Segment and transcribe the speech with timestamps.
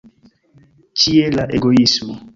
[1.03, 2.23] Ĉie, la egoismo!